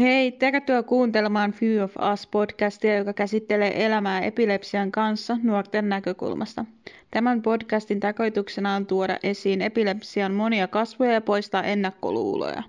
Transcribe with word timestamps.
Hei, 0.00 0.32
tervetuloa 0.32 0.82
kuuntelemaan 0.82 1.52
Few 1.52 1.84
of 1.84 1.96
Us-podcastia, 1.96 2.96
joka 2.96 3.12
käsittelee 3.12 3.86
elämää 3.86 4.20
epilepsian 4.20 4.92
kanssa 4.92 5.36
nuorten 5.42 5.88
näkökulmasta. 5.88 6.64
Tämän 7.10 7.42
podcastin 7.42 8.00
tarkoituksena 8.00 8.74
on 8.74 8.86
tuoda 8.86 9.18
esiin 9.22 9.62
epilepsian 9.62 10.32
monia 10.32 10.68
kasvoja 10.68 11.12
ja 11.12 11.20
poistaa 11.20 11.62
ennakkoluuloja. 11.62 12.62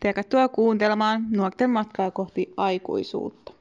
Tervetuloa 0.00 0.48
kuuntelemaan 0.48 1.26
nuorten 1.30 1.70
matkaa 1.70 2.10
kohti 2.10 2.54
aikuisuutta. 2.56 3.52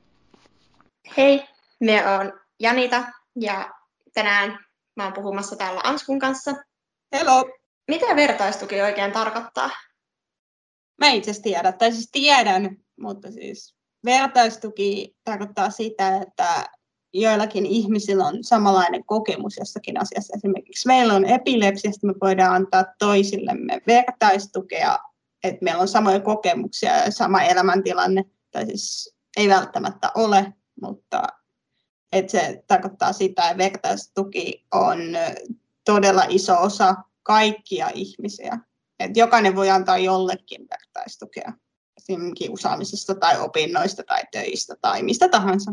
Hei, 1.18 1.44
me 1.80 2.08
on 2.08 2.40
Janita 2.60 3.04
ja 3.36 3.70
tänään 4.14 4.60
mä 4.96 5.04
oon 5.04 5.14
puhumassa 5.14 5.56
täällä 5.56 5.82
Anskun 5.84 6.20
kanssa. 6.20 6.52
Hello! 7.16 7.50
Mitä 7.88 8.16
vertaistuki 8.16 8.82
oikein 8.82 9.12
tarkoittaa? 9.12 9.70
Mä 11.00 11.10
itse 11.10 11.32
asiassa 11.32 11.44
tiedän, 11.44 11.78
tai 11.78 11.92
siis 11.92 12.10
tiedän, 12.12 12.78
mutta 13.00 13.32
siis 13.32 13.76
vertaistuki 14.06 15.16
tarkoittaa 15.24 15.70
sitä, 15.70 16.18
että 16.18 16.70
joillakin 17.14 17.66
ihmisillä 17.66 18.26
on 18.26 18.44
samanlainen 18.44 19.06
kokemus 19.06 19.58
jossakin 19.58 20.02
asiassa. 20.02 20.34
Esimerkiksi 20.36 20.88
meillä 20.88 21.14
on 21.14 21.26
epilepsiasta, 21.26 22.08
me 22.08 22.14
voidaan 22.22 22.56
antaa 22.56 22.86
toisillemme 23.00 23.82
vertaistukea, 23.88 25.00
että 25.44 25.64
meillä 25.64 25.82
on 25.82 25.88
samoja 25.88 26.20
kokemuksia 26.20 26.98
ja 26.98 27.12
sama 27.12 27.42
elämäntilanne, 27.42 28.26
tai 28.52 28.66
siis 28.66 29.16
ei 29.38 29.50
välttämättä 29.50 30.12
ole, 30.16 30.54
mutta 30.82 31.24
että 32.12 32.32
se 32.32 32.64
tarkoittaa 32.68 33.14
sitä, 33.14 33.44
että 33.44 33.58
vertaistuki 33.58 34.66
on 34.72 35.00
todella 35.86 36.24
iso 36.30 36.62
osa 36.62 36.96
kaikkia 37.24 37.90
ihmisiä. 37.94 38.60
Et 39.00 39.18
jokainen 39.18 39.56
voi 39.56 39.70
antaa 39.70 39.98
jollekin 39.98 40.68
vertaistukea 40.70 41.54
kiusaamisesta 42.38 43.16
tai 43.16 43.40
opinnoista 43.40 44.04
tai 44.04 44.24
töistä 44.32 44.76
tai 44.82 45.04
mistä 45.04 45.30
tahansa. 45.30 45.72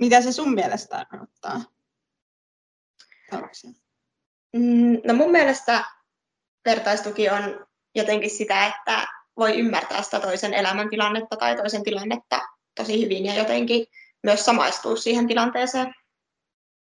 Mitä 0.00 0.20
se 0.22 0.32
sun 0.32 0.54
mielestä 0.54 0.96
tarkoittaa? 0.96 1.60
Mm, 4.52 5.00
no 5.06 5.14
mun 5.14 5.30
mielestä 5.30 5.84
vertaistuki 6.64 7.28
on 7.28 7.66
jotenkin 7.94 8.30
sitä, 8.30 8.66
että 8.66 9.06
voi 9.36 9.58
ymmärtää 9.58 10.02
sitä 10.02 10.20
toisen 10.20 10.54
elämäntilannetta 10.54 11.36
tai 11.36 11.56
toisen 11.56 11.82
tilannetta 11.82 12.40
tosi 12.74 13.04
hyvin 13.04 13.26
ja 13.26 13.34
jotenkin 13.34 13.86
myös 14.22 14.44
samaistua 14.44 14.96
siihen 14.96 15.26
tilanteeseen. 15.26 15.94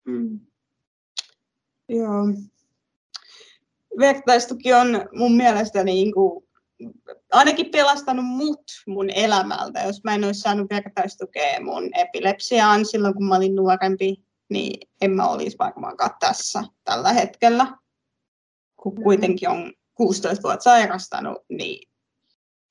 Mm. 0.04 0.41
Joo. 1.88 2.25
Vertaistuki 3.98 4.72
on 4.72 4.88
mun 5.12 5.36
mielestä 5.36 5.84
niin 5.84 6.12
kuin, 6.12 6.44
ainakin 7.32 7.70
pelastanut 7.70 8.24
mut 8.24 8.62
mun 8.86 9.10
elämältä. 9.10 9.82
Jos 9.82 10.04
mä 10.04 10.14
en 10.14 10.24
olisi 10.24 10.40
saanut 10.40 10.70
vertaistukea 10.70 11.60
mun 11.64 11.90
epilepsiaan 11.94 12.84
silloin, 12.84 13.14
kun 13.14 13.24
mä 13.24 13.36
olin 13.36 13.56
nuorempi, 13.56 14.24
niin 14.48 14.88
en 15.00 15.10
mä 15.10 15.28
olisi 15.28 15.56
varmaankaan 15.58 16.10
tässä 16.20 16.64
tällä 16.84 17.12
hetkellä. 17.12 17.66
Kun 18.76 19.02
kuitenkin 19.02 19.48
on 19.48 19.72
16 19.94 20.42
vuotta 20.42 20.64
sairastanut, 20.64 21.38
niin 21.48 21.88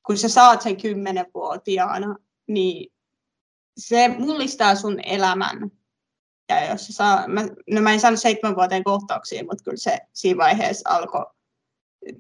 kun 0.05 0.17
sä 0.17 0.29
saat 0.29 0.61
sen 0.61 0.75
10-vuotiaana, 0.75 2.15
niin 2.47 2.93
se 3.77 4.07
mullistaa 4.07 4.75
sun 4.75 4.99
elämän 5.05 5.71
ja 6.51 6.71
jos 6.71 6.85
se 6.85 6.93
saa, 6.93 7.27
mä, 7.27 7.41
no 7.69 7.81
mä 7.81 7.93
en 7.93 7.99
saanut 7.99 8.19
seitsemän 8.19 8.55
vuoteen 8.55 8.83
kohtauksia, 8.83 9.43
mutta 9.43 9.63
kyllä 9.63 9.77
se 9.77 9.99
siinä 10.13 10.37
vaiheessa 10.37 10.89
alkoi, 10.89 11.25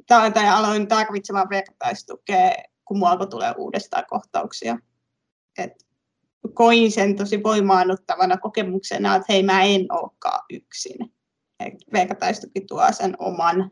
tai, 0.07 0.31
tai 0.31 0.49
aloin 0.49 0.87
tarvitsemaan 0.87 1.49
vertaistukea, 1.49 2.51
kun 2.85 2.97
mua 2.97 3.09
alkoi 3.09 3.27
tulee 3.27 3.53
uudestaan 3.57 4.05
kohtauksia. 4.09 4.77
Et 5.57 5.85
koin 6.53 6.91
sen 6.91 7.15
tosi 7.15 7.43
voimaannuttavana 7.43 8.37
kokemuksena, 8.37 9.15
että 9.15 9.33
hei 9.33 9.43
mä 9.43 9.63
en 9.63 9.85
olekaan 9.89 10.45
yksin. 10.49 11.13
Et 11.59 11.73
vertaistuki 11.93 12.61
tuo 12.61 12.91
sen 12.91 13.15
oman, 13.19 13.71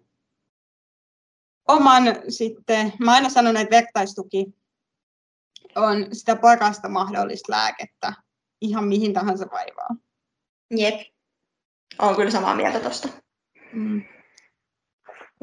oman 1.67 2.03
sitten, 2.29 2.93
mä 2.99 3.11
aina 3.11 3.29
sanon, 3.29 3.57
että 3.57 3.75
vertaistuki 3.75 4.45
on 5.75 6.07
sitä 6.11 6.35
parasta 6.35 6.89
mahdollista 6.89 7.51
lääkettä 7.51 8.13
ihan 8.61 8.87
mihin 8.87 9.13
tahansa 9.13 9.45
vaivaan. 9.51 10.01
Jep, 10.71 10.95
olen 11.99 12.15
kyllä 12.15 12.31
samaa 12.31 12.55
mieltä 12.55 12.79
tuosta. 12.79 13.07
Mm. 13.73 14.03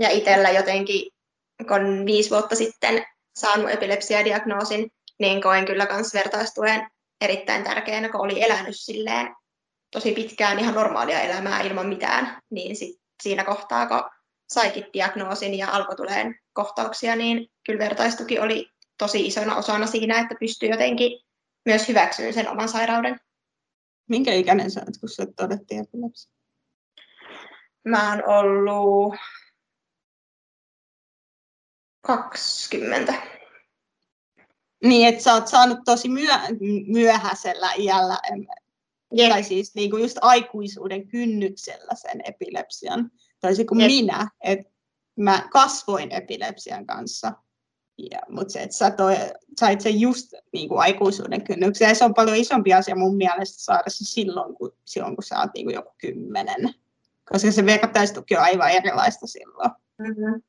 Ja 0.01 0.11
itsellä 0.11 0.51
jotenkin, 0.51 1.11
kun 1.69 2.07
viisi 2.07 2.31
vuotta 2.31 2.55
sitten 2.57 3.07
saanut 3.37 3.71
epilepsiadiagnoosin, 3.71 4.91
niin 5.19 5.43
koen 5.43 5.65
kyllä 5.65 5.87
myös 5.93 6.15
vertaistuen 6.15 6.91
erittäin 7.21 7.65
tärkeänä, 7.65 8.09
kun 8.09 8.21
oli 8.21 8.43
elänyt 8.43 8.77
silleen 8.77 9.37
tosi 9.91 10.13
pitkään 10.13 10.59
ihan 10.59 10.75
normaalia 10.75 11.21
elämää 11.21 11.61
ilman 11.61 11.87
mitään, 11.87 12.43
niin 12.51 12.77
sit 12.77 13.01
siinä 13.23 13.45
kohtaa, 13.45 13.87
kun 13.87 14.11
saikin 14.49 14.87
diagnoosin 14.93 15.59
ja 15.59 15.71
alkoi 15.71 15.97
tuleen 15.97 16.41
kohtauksia, 16.53 17.17
niin 17.17 17.49
kyllä 17.67 17.79
vertaistuki 17.79 18.39
oli 18.39 18.71
tosi 18.99 19.27
isona 19.27 19.57
osana 19.57 19.87
siinä, 19.87 20.21
että 20.21 20.35
pystyi 20.41 20.69
jotenkin 20.69 21.21
myös 21.67 21.89
hyväksyyn 21.89 22.35
sen 22.35 22.49
oman 22.49 22.69
sairauden. 22.69 23.21
Minkä 24.09 24.33
ikäinen 24.33 24.71
sä 24.71 24.81
olet, 24.81 24.99
kun 25.01 25.09
sä 25.09 25.27
todettiin 25.37 25.81
epilepsia? 25.81 26.33
Mä 27.85 28.13
oon 28.13 28.23
ollut 28.27 29.15
20. 32.01 33.15
Niin, 34.85 35.09
että 35.09 35.23
sä 35.23 35.35
oot 35.35 35.49
saanut 35.49 35.79
tosi 35.85 36.09
myö, 36.09 36.35
myöhäisellä 36.87 37.73
iällä, 37.79 38.19
Jep. 39.13 39.31
tai 39.31 39.43
siis 39.43 39.75
niin 39.75 39.91
kuin 39.91 40.03
just 40.03 40.19
aikuisuuden 40.23 41.09
kynnyksellä 41.09 41.95
sen 41.95 42.21
epilepsian. 42.25 43.11
Toisin 43.41 43.67
kuin 43.67 43.81
Jep. 43.81 43.91
minä, 43.91 44.29
että 44.41 44.71
mä 45.17 45.49
kasvoin 45.53 46.13
epilepsian 46.13 46.87
kanssa. 46.87 47.33
Ja, 47.99 48.19
mutta 48.29 48.53
se, 48.53 48.63
että 48.63 48.77
sä 48.77 48.91
toi, 48.91 49.17
sait 49.61 49.81
sen 49.81 50.01
just 50.01 50.33
niin 50.53 50.69
kuin 50.69 50.81
aikuisuuden 50.81 51.45
kynnyksen, 51.45 51.89
ja 51.89 51.95
se 51.95 52.05
on 52.05 52.15
paljon 52.15 52.37
isompi 52.37 52.75
asia 52.75 52.97
mun 52.97 53.17
mielestä 53.17 53.63
saada 53.63 53.85
se 53.91 54.05
silloin, 54.05 54.55
kun, 54.55 54.77
silloin, 54.85 55.17
kun 55.17 55.25
sä 55.25 55.39
oot 55.39 55.51
niin 55.55 55.67
kuin 55.67 55.75
joku 55.75 55.95
kymmenen. 55.99 56.75
Koska 57.33 57.53
se 57.53 57.67
vertaistuki 57.67 58.37
on 58.37 58.43
aivan 58.43 58.71
erilaista 58.71 59.27
silloin. 59.27 59.71
Mm-hmm. 59.99 60.43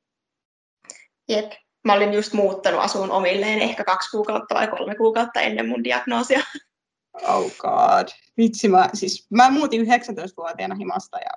Jep. 1.30 1.52
Mä 1.86 1.94
olin 1.94 2.14
just 2.14 2.34
muuttanut 2.34 2.82
asuun 2.82 3.12
omilleen 3.12 3.60
ehkä 3.60 3.84
kaksi 3.84 4.12
kuukautta 4.12 4.56
vai 4.56 4.68
kolme 4.68 4.96
kuukautta 4.96 5.42
ennen 5.42 5.68
mun 5.68 5.84
diagnoosia. 5.84 6.42
Oh 7.28 7.52
god. 7.58 8.08
Vitsi, 8.38 8.68
mä, 8.68 8.90
siis, 8.94 9.28
mä 9.30 9.52
muutin 9.52 9.82
19-vuotiaana 9.82 10.76
himasta 10.76 11.18
ja 11.18 11.32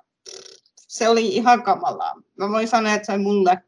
se 0.75 1.09
oli 1.09 1.27
ihan 1.27 1.63
kamalaa. 1.63 2.21
Mä 2.37 2.49
voin 2.49 2.67
sanoa, 2.67 2.93
että 2.93 3.05
se 3.05 3.11
on 3.11 3.21
mulle 3.21 3.63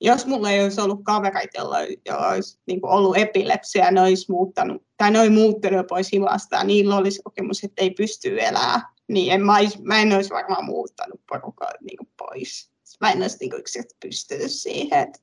jos 0.00 0.26
mulla 0.26 0.50
ei 0.50 0.62
olisi 0.62 0.80
ollut 0.80 1.04
kavereita, 1.04 1.58
joilla, 1.58 1.78
joilla 2.06 2.28
olisi 2.28 2.58
niin 2.66 2.80
kuin 2.80 2.90
ollut 2.90 3.16
epilepsia, 3.16 3.90
ne 3.90 4.00
olisi 4.00 4.32
muuttanut, 4.32 4.82
tai 4.96 5.10
ne 5.10 5.18
olisi 5.18 5.32
muuttanut 5.32 5.86
pois 5.86 6.12
himasta, 6.12 6.56
ja 6.56 6.64
niillä 6.64 6.96
olisi 6.96 7.22
kokemus, 7.24 7.64
että 7.64 7.82
ei 7.82 7.90
pysty 7.90 8.40
elämään, 8.40 8.80
niin 9.08 9.32
en, 9.32 9.44
mä, 9.44 9.56
olisi, 9.56 9.82
mä 9.82 10.02
en 10.02 10.12
olisi 10.12 10.30
varmaan 10.30 10.64
muuttanut 10.64 11.20
porukkaa 11.28 11.70
niin 11.80 11.96
kuin 11.96 12.08
pois. 12.18 12.70
Mä 13.00 13.12
en 13.12 13.22
olisi 13.22 13.36
niin 13.40 13.50
kuin 13.50 13.62
pystynyt 14.00 14.50
siihen, 14.50 15.00
että 15.00 15.20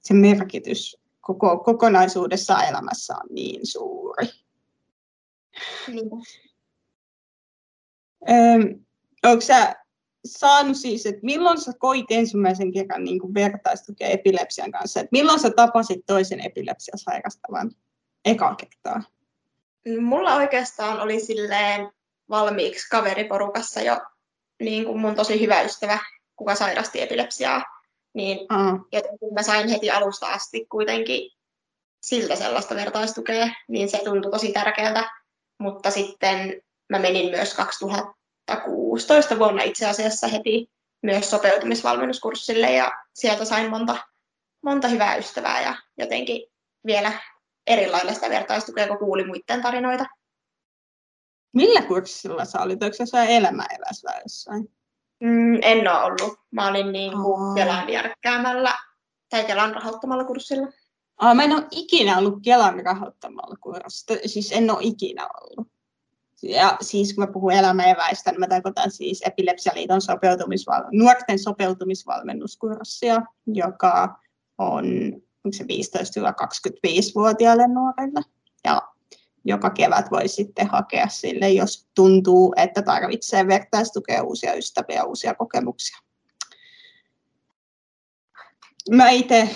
se 0.00 0.14
merkitys 0.14 0.96
koko, 1.20 1.58
kokonaisuudessa 1.58 2.62
elämässä 2.64 3.14
on 3.14 3.34
niin 3.34 3.66
suuri. 3.66 4.26
Niin. 5.88 6.10
Öm, 8.30 8.84
onko 9.24 9.40
sä 9.40 9.76
saanut 10.24 10.76
siis, 10.76 11.06
että 11.06 11.20
milloin 11.22 11.60
sä 11.60 11.72
koit 11.78 12.06
ensimmäisen 12.10 12.72
kerran 12.72 13.04
niin 13.04 13.20
kuin 13.20 13.34
vertaistukea 13.34 14.08
epilepsian 14.08 14.70
kanssa? 14.70 15.00
Että 15.00 15.08
milloin 15.12 15.40
sä 15.40 15.50
tapasit 15.50 16.06
toisen 16.06 16.40
epilepsia 16.40 16.94
sairastavan 16.96 17.70
eka 18.24 18.54
kertaa? 18.54 19.02
Mulla 20.00 20.34
oikeastaan 20.34 21.00
oli 21.00 21.20
silleen 21.20 21.92
valmiiksi 22.30 22.88
kaveriporukassa 22.88 23.80
jo 23.80 24.00
niin 24.60 24.84
kuin 24.84 25.00
mun 25.00 25.14
tosi 25.14 25.40
hyvä 25.40 25.62
ystävä, 25.62 25.98
kuka 26.36 26.54
sairasti 26.54 27.00
epilepsiaa. 27.00 27.64
Niin 28.14 28.46
Aa, 28.48 28.84
jotenkin 28.92 29.34
mä 29.34 29.42
sain 29.42 29.68
heti 29.68 29.90
alusta 29.90 30.26
asti 30.26 30.66
kuitenkin 30.66 31.30
siltä 32.02 32.36
sellaista 32.36 32.74
vertaistukea, 32.74 33.48
niin 33.68 33.90
se 33.90 34.00
tuntui 34.04 34.30
tosi 34.30 34.52
tärkeältä. 34.52 35.10
Mutta 35.58 35.90
sitten 35.90 36.62
mä 36.88 36.98
menin 36.98 37.30
myös 37.30 37.54
2016 38.56 39.38
vuonna 39.38 39.62
itse 39.62 39.86
asiassa 39.88 40.26
heti 40.26 40.70
myös 41.02 41.30
sopeutumisvalmennuskurssille 41.30 42.72
ja 42.72 42.92
sieltä 43.14 43.44
sain 43.44 43.70
monta, 43.70 43.96
monta 44.62 44.88
hyvää 44.88 45.16
ystävää 45.16 45.62
ja 45.62 45.74
jotenkin 45.98 46.46
vielä 46.86 47.12
erilailla 47.66 48.12
sitä 48.12 48.30
vertaistukea, 48.30 48.88
kun 48.88 48.98
kuuli 48.98 49.26
muiden 49.26 49.62
tarinoita. 49.62 50.06
millä 51.54 51.82
kurssilla 51.82 52.44
sä 52.44 52.60
olit? 52.60 52.82
Oliko 52.82 52.96
se 52.96 53.02
jossain 53.02 53.30
elämäevässä 53.30 54.10
jossain? 54.22 54.72
Mm, 55.20 55.58
en 55.62 55.88
ole 55.88 56.02
ollut. 56.02 56.38
Mä 56.50 56.68
olin 56.68 56.92
niin 56.92 57.14
Aa. 57.16 57.22
kuin 57.22 57.54
Kelan 57.54 57.90
järkkäämällä 57.90 58.74
tai 59.28 59.44
Kelan 59.44 59.74
rahoittamalla 59.74 60.24
kurssilla. 60.24 60.66
Ah, 61.16 61.36
mä 61.36 61.44
en 61.44 61.52
ole 61.52 61.66
ikinä 61.70 62.18
ollut 62.18 62.38
Kelan 62.44 62.80
rahoittamalla 62.84 63.56
kurssilla, 63.60 64.20
siis 64.26 64.52
en 64.52 64.70
ole 64.70 64.78
ikinä 64.82 65.28
ollut. 65.40 65.68
Ja 66.42 66.76
siis 66.80 67.14
kun 67.14 67.24
mä 67.24 67.32
puhun 67.32 67.52
elämäeväistä, 67.52 68.30
niin 68.30 68.40
mä 68.40 68.48
tarkoitan 68.48 68.90
siis 68.90 69.22
Epilepsialiiton 69.26 70.00
sopeutumisval- 70.00 70.88
nuorten 70.92 71.38
sopeutumisvalmennuskurssia, 71.38 73.22
joka 73.46 74.18
on 74.58 74.84
se 75.52 75.64
15-25-vuotiaille 75.64 77.68
nuorille. 77.68 78.20
Ja 78.64 78.82
joka 79.44 79.70
kevät 79.70 80.10
voi 80.10 80.28
sitten 80.28 80.66
hakea 80.66 81.08
sille, 81.08 81.50
jos 81.50 81.88
tuntuu, 81.94 82.54
että 82.56 82.82
tarvitsee 82.82 83.46
vertaistukea, 83.46 84.22
uusia 84.22 84.54
ystäviä, 84.54 85.04
uusia 85.04 85.34
kokemuksia. 85.34 85.98
Mä 88.90 89.10
itse, 89.10 89.50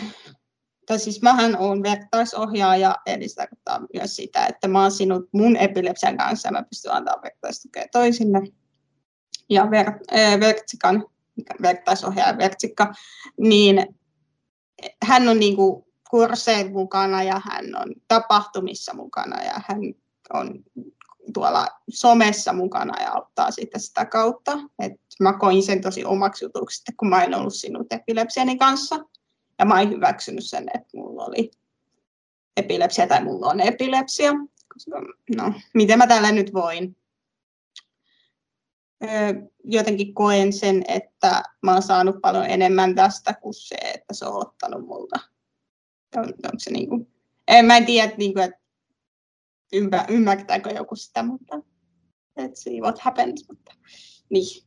tai 0.86 0.98
siis 0.98 1.22
mähän 1.22 1.58
olen 1.58 1.82
vertaisohjaaja, 1.82 2.96
eli 3.06 3.28
se 3.28 3.34
tarkoittaa 3.34 3.80
myös 3.94 4.16
sitä, 4.16 4.46
että 4.46 4.68
mä 4.68 4.82
oon 4.82 4.90
sinut 4.90 5.28
mun 5.32 5.56
epilepsian 5.56 6.16
kanssa 6.16 6.48
ja 6.48 6.52
mä 6.52 6.62
pystyn 6.62 6.92
antamaan 6.92 7.22
vertaistukea 7.22 7.84
toisille. 7.92 8.42
Ja 9.50 9.70
ver, 9.70 9.88
äh, 9.88 10.40
Vertsikan, 10.40 11.06
vertaisohjaaja 11.62 12.38
Vertsikka, 12.38 12.92
niin 13.38 13.86
hän 15.02 15.28
on 15.28 15.40
niin 15.40 15.56
kuin 15.56 15.84
mukana 16.72 17.22
ja 17.22 17.40
hän 17.44 17.64
on 17.76 17.94
tapahtumissa 18.08 18.94
mukana 18.94 19.42
ja 19.42 19.60
hän 19.68 19.80
on 20.32 20.64
tuolla 21.34 21.66
somessa 21.88 22.52
mukana 22.52 23.02
ja 23.02 23.12
auttaa 23.12 23.50
sitten 23.50 23.80
sitä 23.80 24.04
kautta. 24.04 24.58
Et 24.78 24.92
mä 25.20 25.32
koin 25.38 25.62
sen 25.62 25.80
tosi 25.80 26.04
omaksi 26.04 26.44
jutuksi, 26.44 26.82
kun 26.96 27.08
mä 27.08 27.24
en 27.24 27.34
ollut 27.34 27.54
sinut 27.54 27.92
epilepsiani 27.92 28.58
kanssa. 28.58 28.96
Ja 29.58 29.64
mä 29.64 29.80
en 29.80 29.90
hyväksynyt 29.90 30.44
sen, 30.44 30.66
että 30.74 30.96
mulla 30.96 31.24
oli 31.24 31.50
epilepsia 32.56 33.06
tai 33.06 33.24
mulla 33.24 33.46
on 33.46 33.60
epilepsia. 33.60 34.32
Koska, 34.74 35.00
no, 35.36 35.52
miten 35.74 35.98
mä 35.98 36.06
tällä 36.06 36.32
nyt 36.32 36.54
voin? 36.54 36.96
jotenkin 39.64 40.14
koen 40.14 40.52
sen, 40.52 40.84
että 40.88 41.42
mä 41.62 41.72
oon 41.72 41.82
saanut 41.82 42.16
paljon 42.22 42.46
enemmän 42.46 42.94
tästä 42.94 43.34
kuin 43.34 43.54
se, 43.54 43.74
että 43.74 44.14
se 44.14 44.26
on 44.26 44.46
ottanut 44.46 44.86
multa. 44.86 45.20
On, 46.16 46.24
onko 46.24 46.58
se 46.58 46.70
niin 46.70 46.88
kuin, 46.88 47.12
en, 47.48 47.64
mä 47.64 47.76
en 47.76 47.86
tiedä, 47.86 48.12
niin 48.16 48.34
kuin, 48.34 48.44
että 48.44 48.60
ymmär, 49.72 50.12
ymmärtääkö 50.12 50.70
joku 50.70 50.96
sitä, 50.96 51.22
mutta 51.22 51.56
let's 52.40 52.54
see 52.54 52.80
what 52.80 52.98
happens. 52.98 53.48
Mutta, 53.48 53.72
niin. 54.30 54.64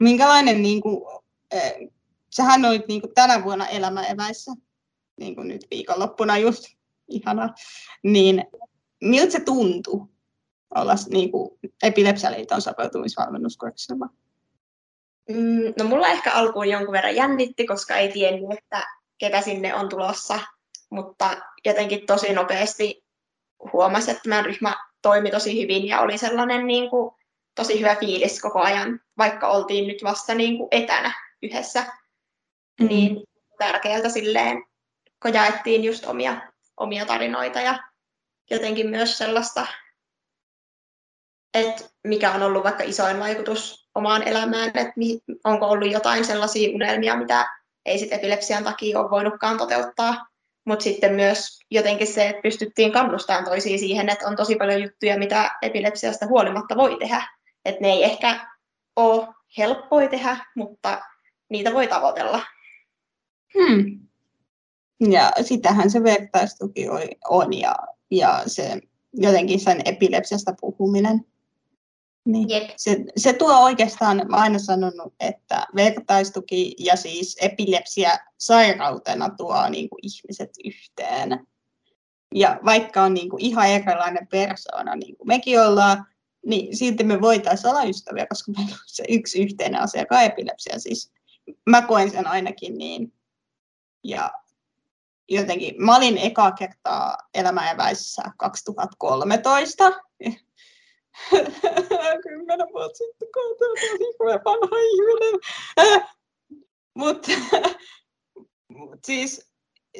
Minkälainen, 0.00 0.62
niin 0.62 0.80
kuin, 0.80 1.02
sähän 2.36 2.64
olit 2.64 2.88
niin 2.88 3.00
kuin 3.00 3.14
tänä 3.14 3.44
vuonna 3.44 3.66
elämäeväissä, 3.66 4.52
niin 5.20 5.34
kuin 5.34 5.48
nyt 5.48 5.66
viikonloppuna 5.70 6.38
just, 6.38 6.64
ihana, 7.08 7.54
niin 8.02 8.44
miltä 9.00 9.32
se 9.32 9.40
tuntuu? 9.40 10.16
olla 10.74 10.94
niin 11.10 11.30
kuin 11.30 11.50
epilepsialiiton 11.82 12.62
sopeutumisvalmennuskurssilla? 12.62 14.06
Mm, 15.28 15.74
no 15.78 15.84
mulla 15.84 16.08
ehkä 16.08 16.32
alkuun 16.32 16.68
jonkun 16.68 16.92
verran 16.92 17.16
jännitti, 17.16 17.66
koska 17.66 17.96
ei 17.96 18.12
tiennyt, 18.12 18.58
että 18.58 18.84
ketä 19.18 19.40
sinne 19.40 19.74
on 19.74 19.88
tulossa, 19.88 20.38
mutta 20.90 21.36
jotenkin 21.64 22.06
tosi 22.06 22.32
nopeasti 22.32 23.04
huomasi, 23.72 24.10
että 24.10 24.28
meidän 24.28 24.44
ryhmä 24.44 24.74
toimi 25.02 25.30
tosi 25.30 25.62
hyvin 25.62 25.86
ja 25.86 26.00
oli 26.00 26.18
sellainen 26.18 26.66
niin 26.66 26.90
kuin, 26.90 27.14
tosi 27.54 27.80
hyvä 27.80 27.94
fiilis 27.94 28.40
koko 28.40 28.60
ajan, 28.60 29.00
vaikka 29.18 29.48
oltiin 29.48 29.88
nyt 29.88 30.04
vasta 30.04 30.34
niin 30.34 30.58
kuin 30.58 30.68
etänä 30.70 31.12
yhdessä. 31.42 31.86
Mm. 32.80 32.88
Niin 32.88 33.24
tärkeältä 33.58 34.08
silleen, 34.08 34.64
kun 35.22 35.34
jaettiin 35.34 35.84
just 35.84 36.04
omia, 36.04 36.52
omia 36.76 37.06
tarinoita 37.06 37.60
ja 37.60 37.78
jotenkin 38.50 38.90
myös 38.90 39.18
sellaista 39.18 39.66
että 41.56 41.84
mikä 42.04 42.32
on 42.32 42.42
ollut 42.42 42.64
vaikka 42.64 42.84
isoin 42.84 43.20
vaikutus 43.20 43.88
omaan 43.94 44.22
elämään, 44.22 44.68
että 44.68 44.92
onko 45.44 45.66
ollut 45.66 45.92
jotain 45.92 46.24
sellaisia 46.24 46.74
unelmia, 46.74 47.16
mitä 47.16 47.46
ei 47.86 47.98
sitten 47.98 48.18
epilepsian 48.18 48.64
takia 48.64 49.00
ole 49.00 49.10
voinutkaan 49.10 49.58
toteuttaa. 49.58 50.26
Mutta 50.64 50.82
sitten 50.82 51.14
myös 51.14 51.58
jotenkin 51.70 52.06
se, 52.06 52.28
että 52.28 52.42
pystyttiin 52.42 52.92
kannustamaan 52.92 53.44
toisiin 53.44 53.78
siihen, 53.78 54.08
että 54.08 54.26
on 54.26 54.36
tosi 54.36 54.56
paljon 54.56 54.82
juttuja, 54.82 55.18
mitä 55.18 55.50
epilepsiasta 55.62 56.26
huolimatta 56.26 56.76
voi 56.76 56.96
tehdä. 56.98 57.28
Että 57.64 57.80
ne 57.80 57.88
ei 57.88 58.04
ehkä 58.04 58.48
ole 58.96 59.28
helppoja 59.58 60.08
tehdä, 60.08 60.36
mutta 60.56 61.00
niitä 61.50 61.72
voi 61.72 61.86
tavoitella. 61.86 62.42
Hmm. 63.58 64.00
Ja 65.10 65.32
sitähän 65.42 65.90
se 65.90 66.02
vertaistuki 66.02 66.86
on 67.30 67.52
ja, 67.52 67.76
ja 68.10 68.42
se 68.46 68.80
jotenkin 69.12 69.60
sen 69.60 69.82
epilepsiasta 69.84 70.54
puhuminen 70.60 71.24
niin. 72.26 72.50
Yep. 72.50 72.70
Se, 72.76 73.04
se 73.16 73.32
tuo 73.32 73.62
oikeastaan, 73.64 74.22
mä 74.28 74.36
aina 74.36 74.58
sanonut, 74.58 75.14
että 75.20 75.66
vertaistuki 75.76 76.74
ja 76.78 76.96
siis 76.96 77.36
epilepsia 77.40 78.10
sairautena 78.38 79.30
tuo 79.30 79.68
niin 79.68 79.90
kuin 79.90 80.00
ihmiset 80.02 80.50
yhteen. 80.64 81.46
Ja 82.34 82.60
vaikka 82.64 83.02
on 83.02 83.14
niin 83.14 83.30
kuin 83.30 83.42
ihan 83.42 83.68
erilainen 83.68 84.26
persoona, 84.30 84.96
niin 84.96 85.16
kuin 85.16 85.28
mekin 85.28 85.60
ollaan, 85.60 86.06
niin 86.46 86.76
silti 86.76 87.04
me 87.04 87.20
voitaisiin 87.20 87.70
olla 87.70 87.84
ystäviä, 87.84 88.26
koska 88.26 88.52
meillä 88.52 88.72
on 88.72 88.80
se 88.86 89.04
yksi 89.08 89.42
yhteinen 89.42 89.80
asia, 89.80 90.00
joka 90.00 90.16
on 90.18 90.24
epilepsia. 90.24 90.78
Siis 90.78 91.12
mä 91.66 91.82
koen 91.82 92.10
sen 92.10 92.26
ainakin 92.26 92.78
niin. 92.78 93.12
Ja 94.08 94.30
jotenkin, 95.28 95.74
mä 95.78 95.96
olin 95.96 96.18
eka 96.18 96.52
kertaa 96.52 97.18
elämäeväisessä 97.34 98.22
2013, 98.36 99.84
kymmenen 102.22 102.66
vuotta 102.72 102.98
sitten, 102.98 103.28
kun 103.34 103.56
tosi 103.58 104.44
vanha 104.44 104.76
ihminen. 104.76 105.40
Mutta 106.94 107.32
mut 108.78 109.04
siis 109.04 109.52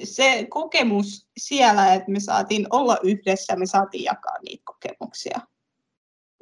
se 0.05 0.47
kokemus 0.51 1.29
siellä, 1.39 1.95
että 1.95 2.11
me 2.11 2.21
saatiin 2.21 2.67
olla 2.71 2.99
yhdessä, 3.03 3.57
me 3.57 3.67
saatiin 3.67 4.05
jakaa 4.05 4.39
niitä 4.45 4.63
kokemuksia, 4.65 5.39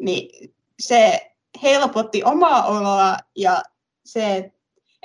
niin 0.00 0.54
se 0.80 1.30
helpotti 1.62 2.24
omaa 2.24 2.66
oloa 2.66 3.16
ja 3.36 3.62
se, 4.04 4.52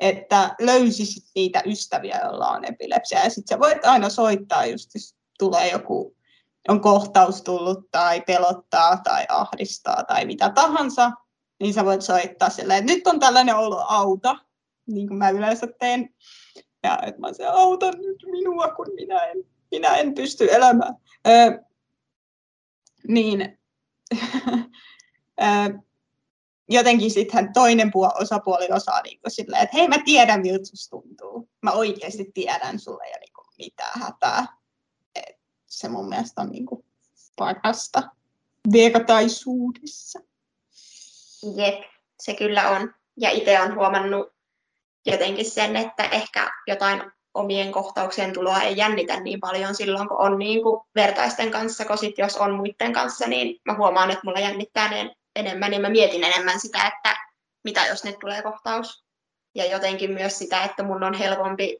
että 0.01 0.55
löysisit 0.61 1.23
niitä 1.35 1.61
ystäviä, 1.65 2.19
joilla 2.23 2.47
on 2.47 2.65
epilepsia. 2.65 3.23
Ja 3.23 3.29
sitten 3.29 3.55
sä 3.55 3.59
voit 3.59 3.85
aina 3.85 4.09
soittaa, 4.09 4.65
just 4.65 4.93
jos 4.93 5.15
tulee 5.39 5.71
joku 5.71 6.15
on 6.67 6.81
kohtaus 6.81 7.41
tullut 7.41 7.91
tai 7.91 8.21
pelottaa 8.21 8.97
tai 8.97 9.25
ahdistaa 9.29 10.03
tai 10.03 10.25
mitä 10.25 10.49
tahansa, 10.49 11.11
niin 11.59 11.73
sä 11.73 11.85
voit 11.85 12.01
soittaa 12.01 12.49
silleen, 12.49 12.79
että 12.79 12.93
nyt 12.93 13.07
on 13.07 13.19
tällainen 13.19 13.55
olo, 13.55 13.85
auta, 13.87 14.35
niin 14.87 15.07
kuin 15.07 15.17
mä 15.17 15.29
yleensä 15.29 15.67
teen. 15.79 16.09
Ja 16.83 16.99
että 17.05 17.21
mä 17.21 17.33
se 17.33 17.45
auta 17.45 17.91
nyt 17.91 18.23
minua, 18.31 18.67
kun 18.67 18.87
minä 18.95 19.25
en, 19.25 19.37
minä 19.71 19.95
en 19.95 20.13
pysty 20.13 20.47
elämään. 20.51 20.95
Ö, 21.27 21.63
niin 23.07 23.59
ö, 25.41 25.79
jotenkin 26.69 27.11
sitten 27.11 27.53
toinen 27.53 27.91
puol, 27.91 28.09
osapuoli 28.19 28.67
osaa 28.71 29.01
niin 29.01 29.19
silleen, 29.27 29.63
että 29.63 29.77
hei 29.77 29.87
mä 29.87 29.97
tiedän 30.05 30.41
miltä 30.41 30.63
tuntuu. 30.89 31.49
Mä 31.61 31.71
oikeasti 31.71 32.31
tiedän 32.33 32.79
sulle 32.79 33.09
ja 33.09 33.17
niin 33.19 33.33
kuin, 33.33 33.45
mitä 33.57 33.85
hätää 33.93 34.59
se 35.69 35.89
mun 35.89 36.09
mielestä 36.09 36.41
on 36.41 36.49
niin 36.49 36.65
kuin 36.65 36.85
parasta 37.35 38.03
vertaisuudessa. 38.71 40.19
Jep, 41.55 41.81
se 42.19 42.35
kyllä 42.35 42.69
on. 42.69 42.93
Ja 43.17 43.29
itse 43.29 43.61
on 43.61 43.75
huomannut 43.75 44.33
jotenkin 45.05 45.51
sen, 45.51 45.75
että 45.75 46.03
ehkä 46.03 46.51
jotain 46.67 47.01
omien 47.33 47.71
kohtauksien 47.71 48.33
tuloa 48.33 48.61
ei 48.61 48.77
jännitä 48.77 49.19
niin 49.19 49.39
paljon 49.39 49.75
silloin, 49.75 50.07
kun 50.07 50.17
on 50.17 50.39
niin 50.39 50.63
kuin 50.63 50.81
vertaisten 50.95 51.51
kanssa, 51.51 51.85
kun 51.85 51.97
sit 51.97 52.17
jos 52.17 52.37
on 52.37 52.53
muiden 52.53 52.93
kanssa, 52.93 53.27
niin 53.27 53.61
mä 53.65 53.77
huomaan, 53.77 54.11
että 54.11 54.21
mulla 54.23 54.39
jännittää 54.39 54.89
ne 54.89 55.15
enemmän, 55.35 55.71
niin 55.71 55.81
mä 55.81 55.89
mietin 55.89 56.23
enemmän 56.23 56.59
sitä, 56.59 56.87
että 56.87 57.17
mitä 57.63 57.85
jos 57.85 58.03
nyt 58.03 58.19
tulee 58.19 58.41
kohtaus. 58.41 59.05
Ja 59.55 59.65
jotenkin 59.65 60.11
myös 60.11 60.37
sitä, 60.37 60.63
että 60.63 60.83
mun 60.83 61.03
on 61.03 61.13
helpompi 61.13 61.77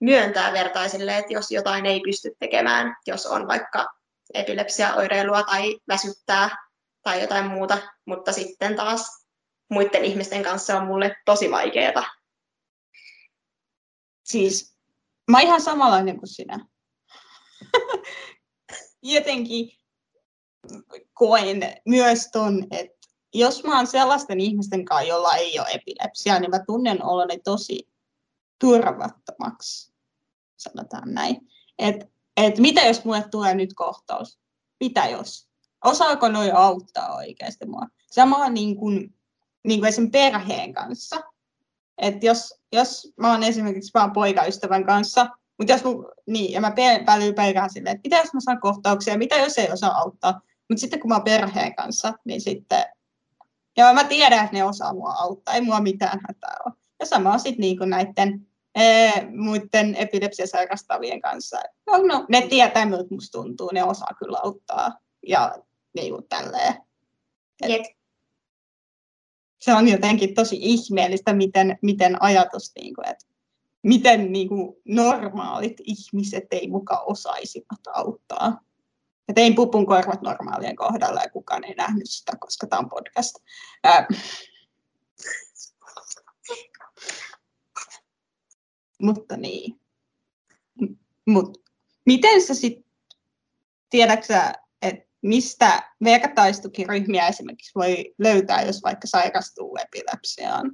myöntää 0.00 0.52
vertaisille, 0.52 1.18
että 1.18 1.32
jos 1.32 1.50
jotain 1.50 1.86
ei 1.86 2.00
pysty 2.00 2.36
tekemään, 2.38 2.96
jos 3.06 3.26
on 3.26 3.48
vaikka 3.48 3.86
epilepsiaoireilua 4.34 5.42
tai 5.42 5.78
väsyttää 5.88 6.56
tai 7.02 7.20
jotain 7.20 7.46
muuta, 7.46 7.78
mutta 8.06 8.32
sitten 8.32 8.76
taas 8.76 9.26
muiden 9.70 10.04
ihmisten 10.04 10.42
kanssa 10.42 10.76
on 10.78 10.86
mulle 10.86 11.16
tosi 11.24 11.50
vaikeaa. 11.50 12.04
Siis 14.24 14.76
mä 15.30 15.40
ihan 15.40 15.60
samanlainen 15.60 16.18
kuin 16.18 16.28
sinä. 16.28 16.66
Jotenkin 19.02 19.81
koen 21.14 21.60
myös 21.86 22.28
ton, 22.32 22.66
että 22.70 23.08
jos 23.34 23.64
mä 23.64 23.76
oon 23.76 23.86
sellaisten 23.86 24.40
ihmisten 24.40 24.84
kanssa, 24.84 25.08
jolla 25.08 25.34
ei 25.34 25.60
ole 25.60 25.68
epilepsiaa, 25.74 26.40
niin 26.40 26.50
mä 26.50 26.64
tunnen 26.66 27.04
oloni 27.04 27.38
tosi 27.38 27.88
turvattomaksi 28.58 29.92
sanotaan 30.62 31.14
näin. 31.14 31.36
Et, 31.78 31.96
et 32.36 32.58
mitä 32.58 32.80
jos 32.80 33.04
mulle 33.04 33.24
tulee 33.30 33.54
nyt 33.54 33.74
kohtaus? 33.74 34.38
Mitä 34.80 35.06
jos? 35.06 35.48
Osaako 35.84 36.28
noi 36.28 36.50
auttaa 36.50 37.16
oikeasti 37.16 37.66
mua? 37.66 37.86
Sama 38.10 38.48
niin 38.48 38.76
kuin, 38.76 39.14
niin 39.64 39.80
kuin 39.80 39.88
esimerkiksi 39.88 40.18
perheen 40.18 40.72
kanssa. 40.72 41.20
Et 41.98 42.22
jos, 42.22 42.54
jos 42.72 43.12
mä 43.16 43.30
oon 43.30 43.42
esimerkiksi 43.42 43.90
vaan 43.94 44.12
poikaystävän 44.12 44.86
kanssa, 44.86 45.28
mutta 45.58 45.72
jos 45.72 45.84
mun, 45.84 46.06
niin, 46.26 46.52
ja 46.52 46.60
mä 46.60 46.70
pelkään 47.36 47.70
silleen, 47.70 47.96
että 47.96 48.08
mitä 48.08 48.16
jos 48.16 48.34
mä 48.34 48.40
saan 48.40 48.60
kohtauksia, 48.60 49.18
mitä 49.18 49.36
jos 49.36 49.58
ei 49.58 49.72
osaa 49.72 49.98
auttaa. 49.98 50.40
Mutta 50.68 50.80
sitten 50.80 51.00
kun 51.00 51.08
mä 51.08 51.14
oon 51.14 51.24
perheen 51.24 51.74
kanssa, 51.74 52.12
niin 52.24 52.40
sitten, 52.40 52.84
ja 53.76 53.92
mä 53.92 54.04
tiedän, 54.04 54.44
että 54.44 54.56
ne 54.56 54.64
osaa 54.64 54.94
mua 54.94 55.12
auttaa, 55.12 55.54
ei 55.54 55.60
mua 55.60 55.80
mitään 55.80 56.20
hätää 56.28 56.56
ole. 56.66 56.74
Ja 57.00 57.06
sama 57.06 57.32
on 57.32 57.40
sitten 57.40 57.60
niin 57.60 57.78
näiden 57.86 58.46
ee, 58.74 59.26
muiden 59.30 59.94
epilepsia 59.94 60.46
sairastavien 60.46 61.20
kanssa. 61.20 61.62
No, 61.86 61.98
no, 61.98 62.26
ne 62.28 62.42
tietää, 62.42 62.86
miltä 62.86 63.14
musta 63.14 63.38
tuntuu, 63.38 63.70
ne 63.72 63.84
osaa 63.84 64.14
kyllä 64.18 64.38
auttaa. 64.42 64.98
Ja 65.26 65.54
niin 65.94 66.12
kuin 66.14 66.28
tälleen. 66.28 66.74
Et, 67.62 67.82
se 69.58 69.74
on 69.74 69.88
jotenkin 69.88 70.34
tosi 70.34 70.56
ihmeellistä, 70.60 71.32
miten, 71.32 71.78
miten 71.82 72.22
ajatus, 72.22 72.72
niin 72.74 72.94
kuin, 72.94 73.08
että 73.08 73.26
miten 73.82 74.32
niin 74.32 74.48
kuin 74.48 74.76
normaalit 74.84 75.76
ihmiset 75.84 76.44
ei 76.50 76.68
muka 76.68 76.98
osaisivat 76.98 77.80
auttaa. 77.94 78.60
Ja 79.32 79.34
tein 79.34 79.54
pupun 79.54 79.86
korvat 79.86 80.22
normaalien 80.22 80.76
kohdalla 80.76 81.20
ja 81.22 81.30
kukaan 81.30 81.64
ei 81.64 81.74
nähnyt 81.74 82.10
sitä, 82.10 82.32
koska 82.40 82.66
tämä 82.66 82.80
on 82.80 82.88
podcast. 82.88 83.34
Ää, 83.84 84.06
mutta 89.02 89.36
niin. 89.36 89.80
Mut, 91.26 91.62
miten 92.06 92.42
sä 92.42 92.54
sitten, 92.54 92.84
tiedätkö 93.90 94.34
että 94.82 95.08
mistä 95.22 95.92
vertaistukiryhmiä 96.04 97.28
esimerkiksi 97.28 97.74
voi 97.74 98.14
löytää, 98.18 98.62
jos 98.62 98.82
vaikka 98.82 99.06
sairastuu 99.06 99.78
epilepsiaan? 99.84 100.70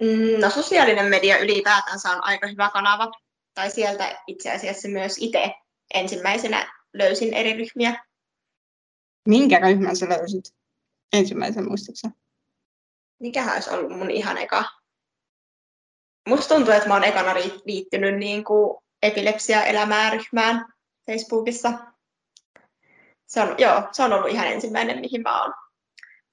Mm, 0.00 0.40
no 0.40 0.50
sosiaalinen 0.50 1.06
media 1.06 1.38
ylipäätänsä 1.38 2.10
on 2.10 2.24
aika 2.24 2.46
hyvä 2.46 2.70
kanava, 2.70 3.10
tai 3.54 3.70
sieltä 3.70 4.22
itse 4.26 4.50
asiassa 4.50 4.88
myös 4.88 5.14
itse 5.18 5.54
ensimmäisenä 5.94 6.72
löysin 6.92 7.34
eri 7.34 7.52
ryhmiä. 7.52 8.04
Minkä 9.28 9.58
ryhmän 9.58 9.96
sä 9.96 10.08
löysit 10.08 10.54
ensimmäisen 11.12 11.68
muistuksen? 11.68 12.14
Mikähän 13.18 13.54
olisi 13.54 13.70
ollut 13.70 13.98
mun 13.98 14.10
ihan 14.10 14.38
eka? 14.38 14.64
Musta 16.28 16.54
tuntuu, 16.54 16.72
että 16.72 16.88
mä 16.88 16.94
oon 16.94 17.04
ekana 17.04 17.34
liittynyt 17.64 18.18
niin 18.18 18.44
kuin 18.44 18.78
epilepsia-elämää 19.02 20.10
ryhmään 20.10 20.72
Facebookissa. 21.06 21.72
Se 23.26 23.40
on, 23.40 23.54
joo, 23.58 23.82
se 23.92 24.02
on 24.02 24.12
ollut 24.12 24.30
ihan 24.30 24.46
ensimmäinen, 24.46 25.00
mihin 25.00 25.22
mä 25.22 25.42
oon 25.42 25.54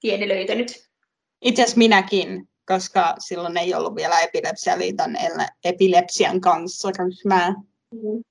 tieni 0.00 0.28
löytänyt. 0.28 0.88
Itse 1.42 1.62
asiassa 1.62 1.78
minäkin 1.78 2.48
koska 2.66 3.14
silloin 3.18 3.56
ei 3.56 3.74
ollut 3.74 3.94
vielä 3.94 4.20
Epilepsialiiton 4.20 5.16
epilepsian 5.64 6.40
kanssa 6.40 6.88
ryhmää. 6.98 7.50
Mm. 7.50 8.24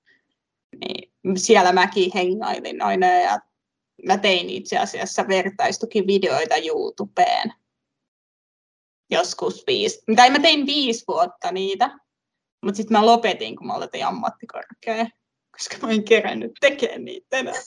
Niin 0.80 1.12
siellä 1.36 1.74
mäkin 1.74 2.12
hengailin 2.16 2.82
aina 2.82 3.08
ja 3.08 3.40
mä 4.06 4.18
tein 4.18 4.50
itse 4.50 4.78
asiassa 4.78 5.28
vertaistukivideoita 5.28 6.56
YouTubeen. 6.56 7.54
Joskus 9.12 9.64
viisi, 9.68 10.02
tai 10.16 10.30
mä 10.30 10.40
tein 10.40 10.66
viisi 10.66 11.04
vuotta 11.08 11.52
niitä, 11.52 12.00
mutta 12.64 12.78
sitten 12.78 12.98
mä 12.98 13.06
lopetin, 13.06 13.56
kun 13.56 13.68
mä 13.68 13.74
aloitin 13.74 14.06
ammattikorkea, 14.06 15.06
koska 15.52 15.88
mä 15.88 15.94
en 15.94 16.04
kerännyt 16.04 16.52
tekemään 16.60 17.06
niitä 17.06 17.38
enää. 17.38 17.62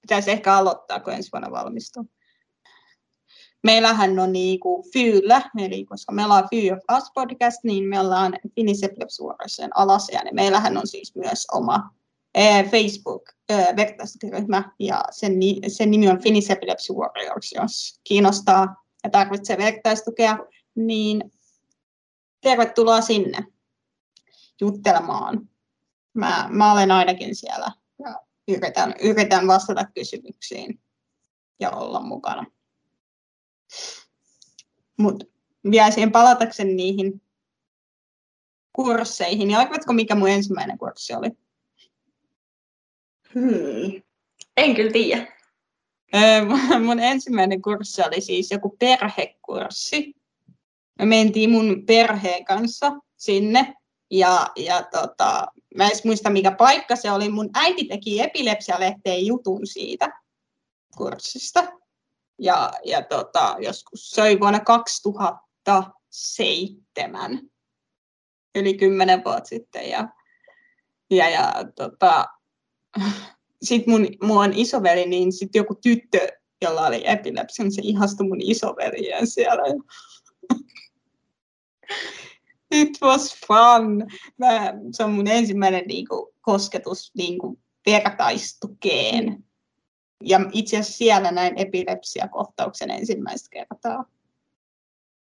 Pitäisi 0.00 0.30
ehkä 0.30 0.56
aloittaa, 0.56 1.00
kun 1.00 1.12
ensi 1.12 1.32
vuonna 1.32 1.50
valmistuu 1.50 2.10
meillähän 3.62 4.18
on 4.18 4.32
niin 4.32 4.60
kuin 4.60 4.84
Fyllä, 4.92 5.50
eli 5.58 5.84
koska 5.84 6.12
meillä 6.12 6.34
on 6.34 6.48
Fy 6.50 6.70
of 6.70 6.98
Us 6.98 7.10
podcast, 7.14 7.64
niin 7.64 7.84
meillä 7.84 8.20
on 8.20 8.32
Finnish 8.54 8.84
Epilepsy 8.84 9.22
Warriorsin 9.22 9.70
alasia, 9.74 10.24
niin 10.24 10.34
meillähän 10.34 10.76
on 10.76 10.86
siis 10.86 11.16
myös 11.16 11.46
oma 11.52 11.90
Facebook-vertaisryhmä, 12.70 14.72
ja 14.78 15.04
sen, 15.10 15.32
sen 15.68 15.90
nimi 15.90 16.08
on 16.08 16.22
Finnish 16.22 16.50
Epilepsy 16.50 16.92
Warriors, 16.92 17.52
jos 17.52 18.00
kiinnostaa 18.04 18.84
ja 19.04 19.10
tarvitsee 19.10 19.58
vertaistukea, 19.58 20.38
niin 20.74 21.32
tervetuloa 22.40 23.00
sinne 23.00 23.38
juttelemaan. 24.60 25.48
Mä, 26.14 26.48
mä 26.50 26.72
olen 26.72 26.90
ainakin 26.90 27.36
siellä 27.36 27.72
ja 28.04 28.20
yritän, 28.48 28.94
yritän 29.02 29.46
vastata 29.46 29.84
kysymyksiin 29.94 30.80
ja 31.60 31.70
olla 31.70 32.00
mukana. 32.00 32.46
Mutta 34.98 35.26
vielä 35.70 35.90
siihen 35.90 36.12
palatakseni 36.12 36.74
niihin 36.74 37.22
kursseihin, 38.72 39.48
niin 39.48 39.58
arvatko 39.58 39.92
mikä 39.92 40.14
mun 40.14 40.28
ensimmäinen 40.28 40.78
kurssi 40.78 41.14
oli? 41.14 41.30
Hmm. 43.40 44.02
En 44.56 44.74
kyllä 44.74 44.92
tiedä. 44.92 45.26
mun 46.84 47.00
ensimmäinen 47.00 47.62
kurssi 47.62 48.02
oli 48.02 48.20
siis 48.20 48.50
joku 48.50 48.76
perhekurssi. 48.78 50.14
Me 50.98 51.06
mentiin 51.06 51.50
mun 51.50 51.86
perheen 51.86 52.44
kanssa 52.44 52.92
sinne 53.16 53.74
ja, 54.10 54.48
ja 54.56 54.82
tota, 54.82 55.46
mä 55.74 55.84
en 55.84 55.90
muista 56.04 56.30
mikä 56.30 56.50
paikka 56.50 56.96
se 56.96 57.10
oli. 57.10 57.28
Mun 57.28 57.50
äiti 57.54 57.84
teki 57.84 58.20
epilepsialehteen 58.20 59.26
jutun 59.26 59.66
siitä 59.66 60.20
kurssista. 60.96 61.64
Ja, 62.38 62.72
ja 62.84 63.02
tota, 63.02 63.56
joskus 63.58 64.10
se 64.10 64.22
oli 64.22 64.40
vuonna 64.40 64.60
2007, 64.60 67.50
yli 68.54 68.74
kymmenen 68.74 69.24
vuotta 69.24 69.48
sitten. 69.48 69.90
Ja, 69.90 70.08
ja, 71.10 71.28
ja 71.28 71.54
tota, 71.76 72.26
sitten 73.62 73.94
mun, 73.94 74.06
mun 74.22 74.52
isoveli, 74.54 75.06
niin 75.06 75.32
sitten 75.32 75.60
joku 75.60 75.74
tyttö, 75.74 76.28
jolla 76.62 76.86
oli 76.86 77.02
epilepsia, 77.08 77.64
niin 77.64 77.72
se 77.72 77.82
ihastui 77.84 78.28
mun 78.28 78.40
isoveliään 78.40 79.26
siellä. 79.26 79.62
It 82.70 82.98
was 83.02 83.36
fun. 83.46 84.06
Mä, 84.36 84.74
se 84.92 85.04
on 85.04 85.12
mun 85.12 85.28
ensimmäinen 85.28 85.84
niin 85.86 86.08
kuin, 86.08 86.34
kosketus 86.40 87.10
niin 87.14 87.38
kuin, 87.38 87.58
vertaistukeen 87.86 89.44
ja 90.24 90.40
itse 90.52 90.78
asiassa 90.78 90.98
siellä 90.98 91.30
näin 91.30 91.58
epilepsiakohtauksen 91.58 92.90
ensimmäistä 92.90 93.48
kertaa. 93.50 94.04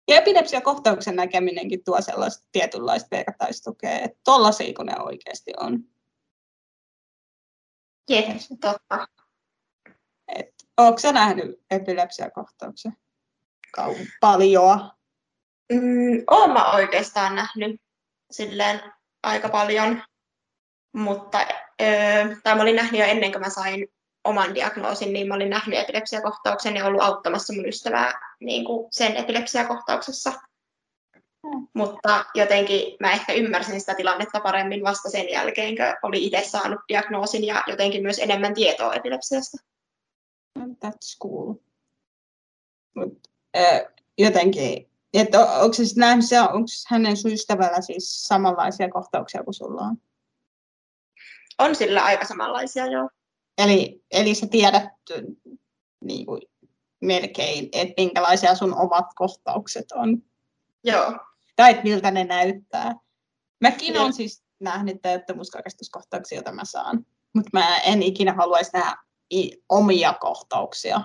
Ja 0.08 0.18
epilepsiakohtauksen 0.18 1.16
näkeminenkin 1.16 1.84
tuo 1.84 2.02
sellaista 2.02 2.48
tietynlaista 2.52 3.08
vertaistukea, 3.12 4.00
että 4.00 4.20
tollaisia 4.24 4.74
kun 4.74 4.86
ne 4.86 5.00
oikeasti 5.00 5.52
on. 5.60 5.84
Yes, 8.10 8.50
totta. 8.62 9.08
Et, 10.28 10.54
ootko 10.78 11.00
sä 11.00 11.12
nähnyt 11.12 11.62
epilepsiakohtauksen? 11.72 12.98
Kauan 13.76 14.08
paljon? 14.22 14.92
Mm, 15.72 16.24
oon 16.32 16.54
mä 16.54 16.72
oikeastaan 16.72 17.36
nähnyt 17.36 17.82
silleen 18.32 18.82
aika 19.24 19.50
paljon, 19.50 20.04
mutta 20.94 21.40
öö, 21.82 22.36
tai 22.44 22.56
mä 22.56 22.62
olin 22.62 22.76
nähnyt 22.76 23.00
jo 23.00 23.06
ennen 23.06 23.32
kuin 23.32 23.42
mä 23.42 23.50
sain 23.50 23.88
oman 24.24 24.56
diagnoosin, 24.56 25.14
niin 25.14 25.28
mä 25.28 25.36
olin 25.36 25.50
nähnyt 25.50 25.80
epilepsiakohtauksen 25.80 26.76
ja 26.76 26.86
ollut 26.86 27.02
auttamassa 27.02 27.54
mun 27.54 27.68
ystävää 27.68 28.36
niin 28.40 28.66
kuin 28.66 28.88
sen 28.92 29.18
epilepsiakohtauksessa. 29.18 30.34
Mutta 31.74 32.26
jotenkin 32.36 32.98
mä 33.00 33.12
ehkä 33.12 33.34
ymmärsin 33.34 33.80
sitä 33.80 33.96
tilannetta 33.96 34.40
paremmin 34.40 34.84
vasta 34.84 35.10
sen 35.10 35.30
jälkeen, 35.30 35.76
kun 35.76 35.86
oli 36.04 36.26
itse 36.26 36.44
saanut 36.46 36.80
diagnoosin 36.88 37.44
ja 37.44 37.64
jotenkin 37.68 38.02
myös 38.02 38.20
enemmän 38.20 38.54
tietoa 38.54 38.94
epilepsiasta. 38.94 39.58
That's 40.60 41.18
cool. 41.22 41.54
Mut, 42.96 43.20
äh, 43.58 43.82
jotenkin, 44.18 44.90
että 45.14 45.40
onko 45.40 45.74
se 45.74 45.84
nähnyt, 45.96 46.26
onko 46.54 46.68
hänen 46.88 47.18
sun 47.18 47.32
ystävällä 47.32 47.82
siis 47.82 48.28
samanlaisia 48.28 48.90
kohtauksia 48.90 49.44
kuin 49.44 49.54
sulla 49.54 49.82
on? 49.82 49.98
On 51.60 51.76
sillä 51.76 52.04
aika 52.04 52.26
samanlaisia, 52.26 52.86
joo. 52.86 53.10
Eli, 53.58 54.04
eli 54.12 54.36
sä 54.36 54.48
tiedät 54.48 54.90
niin 56.04 56.26
kuin, 56.26 56.42
melkein, 57.02 57.70
että 57.72 57.94
minkälaisia 57.98 58.56
sun 58.56 58.76
omat 58.76 59.06
kohtaukset 59.16 59.92
on. 59.92 60.24
Joo. 60.84 61.20
Tai 61.60 61.72
että 61.72 61.84
miltä 61.84 62.12
ne 62.12 62.24
näyttää. 62.24 62.96
Mäkin 63.62 63.98
olen 63.98 64.14
siis 64.14 64.44
nähnyt 64.60 65.02
täyttömuskaristuskohtauksia, 65.02 66.36
joita 66.36 66.52
mä 66.52 66.66
saan. 66.66 67.06
Mutta 67.36 67.50
mä 67.54 67.78
en 67.78 68.04
ikinä 68.04 68.34
haluaisi 68.34 68.72
nähdä 68.74 68.98
omia 69.70 70.14
kohtauksia. 70.14 71.02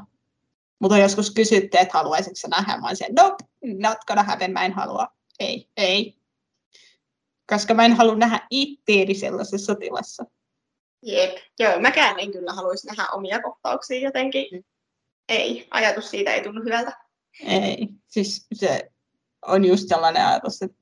Mutta 0.78 0.98
joskus 0.98 1.30
kysytte, 1.30 1.78
että 1.78 1.98
haluaisitko 1.98 2.36
sä 2.36 2.48
nähdä. 2.48 2.76
Mä 2.76 2.88
olisin, 2.88 3.14
nope, 3.14 3.44
not 3.78 3.98
gonna 4.06 4.22
happen, 4.22 4.52
mä 4.52 4.64
en 4.64 4.72
halua. 4.72 5.08
Ei, 5.38 5.68
ei. 5.76 6.18
koska 7.46 7.74
mä 7.74 7.84
en 7.84 7.96
halua 7.96 8.16
nähdä 8.16 8.46
itteeni 8.50 9.14
sellaisessa 9.14 9.74
tilassa. 9.74 10.24
Jep, 11.02 11.36
joo, 11.58 11.80
mäkään 11.80 12.20
en 12.20 12.32
kyllä 12.32 12.52
haluaisi 12.52 12.86
nähdä 12.86 13.08
omia 13.12 13.42
kohtauksia 13.42 14.00
jotenkin. 14.00 14.46
Mm. 14.52 14.64
Ei, 15.28 15.68
ajatus 15.70 16.10
siitä 16.10 16.34
ei 16.34 16.42
tunnu 16.42 16.62
hyvältä. 16.64 17.04
Ei, 17.46 17.88
siis 18.06 18.46
se 18.52 18.93
on 19.46 19.64
just 19.64 19.88
sellainen 19.88 20.26
ajatus, 20.26 20.62
että 20.62 20.76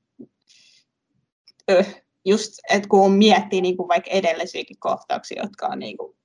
just, 2.25 2.53
että 2.69 2.89
kun 2.89 3.11
miettii 3.11 3.61
niin 3.61 3.77
kuin 3.77 3.87
vaikka 3.87 4.11
edellisiäkin 4.11 4.79
kohtauksia, 4.79 5.43
jotka 5.43 5.67
on 5.67 5.79
niin 5.79 5.97
kuin 5.97 6.17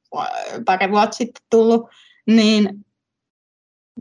pari 0.65 0.91
vuotta 0.91 1.17
sitten 1.17 1.43
tullut, 1.51 1.89
niin 2.27 2.87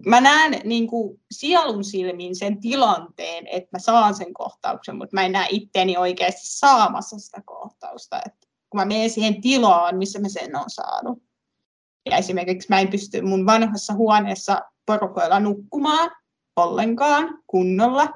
mä 0.06 0.22
näen 0.22 0.62
niin 0.64 0.88
kuin 0.88 1.22
sielun 1.32 1.84
silmin 1.84 2.36
sen 2.36 2.60
tilanteen, 2.60 3.48
että 3.48 3.70
mä 3.72 3.80
saan 3.80 4.16
sen 4.16 4.34
kohtauksen, 4.34 4.96
mutta 4.98 5.16
mä 5.16 5.26
en 5.26 5.32
näe 5.32 5.48
itteeni 5.50 5.98
oikeasti 5.98 6.42
saamassa 6.44 7.20
sitä 7.20 7.42
kohtausta. 7.46 8.22
Että 8.26 8.48
kun 8.70 8.80
mä 8.80 8.86
menen 8.86 9.10
siihen 9.10 9.42
tilaan, 9.42 9.98
missä 9.98 10.20
mä 10.20 10.30
sen 10.30 10.56
on 10.56 10.70
saanut. 10.70 11.24
Ja 12.10 12.18
esimerkiksi 12.18 12.70
mä 12.70 12.80
en 12.80 12.90
pysty 12.90 13.22
mun 13.22 13.46
vanhassa 13.46 13.94
huoneessa 13.94 14.62
porukoilla 14.86 15.40
nukkumaan 15.40 16.12
ollenkaan 16.56 17.44
kunnolla, 17.48 18.10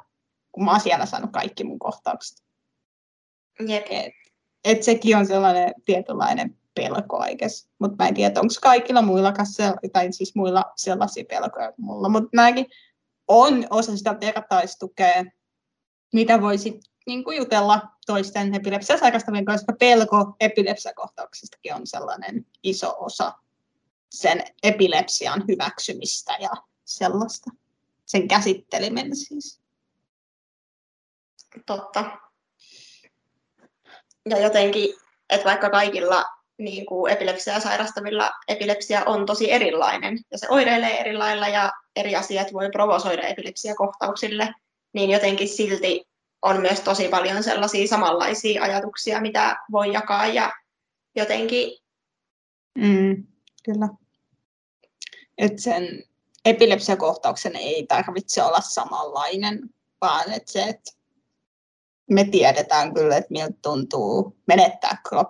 kun 0.51 0.65
mä 0.65 0.71
oon 0.71 0.79
siellä 0.79 1.05
saanut 1.05 1.31
kaikki 1.31 1.63
mun 1.63 1.79
kohtaukset. 1.79 2.43
Jep. 3.67 3.85
Et, 3.89 4.13
et 4.63 4.83
sekin 4.83 5.17
on 5.17 5.25
sellainen 5.25 5.73
tietynlainen 5.85 6.57
pelko 6.75 7.19
aikes. 7.19 7.69
Mutta 7.79 8.03
mä 8.03 8.07
en 8.07 8.13
tiedä, 8.13 8.39
onko 8.39 8.53
kaikilla 8.61 9.01
muilla, 9.01 9.33
tai 9.93 10.13
siis 10.13 10.35
muilla 10.35 10.71
sellaisia 10.75 11.25
pelkoja 11.29 11.71
kuin 11.71 11.85
mulla. 11.85 12.09
Mutta 12.09 12.29
nämäkin 12.33 12.65
on 13.27 13.67
osa 13.69 13.97
sitä 13.97 14.17
vertaistukea, 14.21 15.25
mitä 16.13 16.41
voisi 16.41 16.79
niin 17.05 17.23
kuin 17.23 17.37
jutella 17.37 17.81
toisten 18.05 18.55
epilepsia 18.55 18.97
sairastavien 18.97 19.45
koska 19.45 19.73
pelko 19.79 20.35
epilepsiakohtauksestakin 20.39 21.75
on 21.75 21.87
sellainen 21.87 22.45
iso 22.63 22.95
osa 22.99 23.33
sen 24.09 24.43
epilepsian 24.63 25.43
hyväksymistä 25.47 26.37
ja 26.39 26.49
sellaista. 26.85 27.51
Sen 28.05 28.27
käsittelimen 28.27 29.15
siis. 29.15 29.60
Totta. 31.65 32.17
Ja 34.29 34.39
jotenkin, 34.39 34.95
että 35.29 35.45
vaikka 35.45 35.69
kaikilla 35.69 36.25
niin 36.57 36.85
kuin 36.85 37.11
epilepsiaa 37.13 37.59
sairastavilla 37.59 38.31
epilepsia 38.47 39.03
on 39.05 39.25
tosi 39.25 39.51
erilainen 39.51 40.17
ja 40.31 40.37
se 40.37 40.47
oireilee 40.49 40.99
eri 40.99 41.17
lailla 41.17 41.47
ja 41.47 41.71
eri 41.95 42.15
asiat 42.15 42.53
voi 42.53 42.69
provosoida 42.69 43.27
epilepsiakohtauksille, 43.27 44.53
niin 44.93 45.09
jotenkin 45.09 45.47
silti 45.47 46.07
on 46.41 46.61
myös 46.61 46.79
tosi 46.79 47.07
paljon 47.07 47.43
sellaisia 47.43 47.87
samanlaisia 47.87 48.63
ajatuksia, 48.63 49.21
mitä 49.21 49.57
voi 49.71 49.93
jakaa 49.93 50.27
ja 50.27 50.51
jotenkin... 51.15 51.77
Mm, 52.77 53.27
kyllä. 53.65 53.89
Et 55.37 55.59
sen 55.59 56.03
epilepsiakohtauksen 56.45 57.55
ei 57.55 57.85
tarvitse 57.87 58.43
olla 58.43 58.61
samanlainen, 58.61 59.59
vaan 60.01 60.33
että 60.33 60.51
se, 60.51 60.63
että 60.63 60.91
me 62.13 62.23
tiedetään 62.23 62.93
kyllä, 62.93 63.17
että 63.17 63.31
miltä 63.31 63.53
tuntuu 63.61 64.37
menettää, 64.47 64.97
krop, 65.09 65.29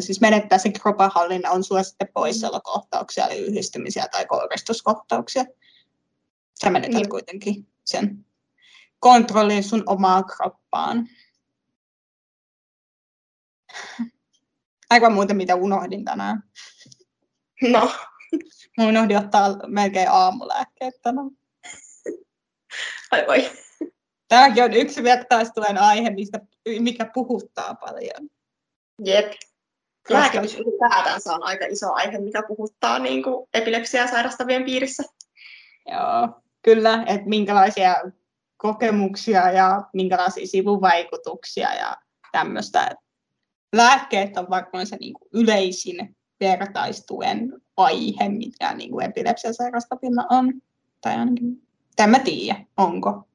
siis 0.00 0.20
menettää 0.20 0.58
sen 0.58 0.72
kropan 0.72 1.10
hallinna, 1.14 1.50
on 1.50 1.64
sulla 1.64 1.82
sitten 1.82 2.08
poissaolokohtauksia, 2.14 3.26
eli 3.26 3.40
yhdistymisiä 3.40 4.08
tai 4.08 4.26
kouristuskohtauksia. 4.26 5.44
Sä 6.60 6.70
menetät 6.70 6.94
niin. 6.94 7.08
kuitenkin 7.08 7.68
sen 7.84 8.26
kontrollin 8.98 9.64
sun 9.64 9.82
omaan 9.86 10.24
kroppaan. 10.24 11.08
Aika 14.90 15.10
muuta, 15.10 15.34
mitä 15.34 15.54
unohdin 15.54 16.04
tänään. 16.04 16.42
No. 17.62 17.92
Mä 18.78 18.86
unohdin 18.86 19.18
ottaa 19.18 19.48
melkein 19.66 20.10
aamulääkkeet 20.10 20.94
tänään. 21.02 21.30
Ai 23.10 23.26
voi. 23.26 23.63
Tämäkin 24.34 24.64
on 24.64 24.72
yksi 24.72 25.02
vertaistuen 25.02 25.78
aihe, 25.78 26.10
mistä, 26.10 26.40
mikä 26.78 27.10
puhuttaa 27.14 27.74
paljon. 27.74 28.30
Jep. 29.04 29.32
Lääkitys 30.10 30.54
ylipäätänsä 30.54 31.34
on 31.34 31.42
aika 31.42 31.66
iso 31.66 31.92
aihe, 31.92 32.18
mikä 32.18 32.42
puhuttaa 32.48 32.98
niin 32.98 33.22
kuin 33.22 33.48
epilepsiaa 33.54 34.06
sairastavien 34.06 34.64
piirissä. 34.64 35.02
Joo, 35.86 36.28
kyllä, 36.62 37.04
että 37.06 37.28
minkälaisia 37.28 37.94
kokemuksia 38.56 39.50
ja 39.50 39.82
minkälaisia 39.92 40.46
sivuvaikutuksia 40.46 41.74
ja 41.74 41.96
tämmöistä. 42.32 42.90
Lääkkeet 43.76 44.36
on 44.36 44.46
varmaan 44.50 44.86
se 44.86 44.96
niin 44.96 45.14
kuin 45.14 45.28
yleisin 45.32 46.16
vertaistuen 46.40 47.52
aihe, 47.76 48.28
mikä 48.28 48.74
niin 48.74 48.90
kuin 48.90 49.06
epilepsia 49.06 49.52
sairastavilla 49.52 50.26
on. 50.30 50.52
Tai 51.00 51.14
ainakin, 51.16 51.62
tämä 51.96 52.18
tiedä, 52.18 52.64
onko 52.76 53.28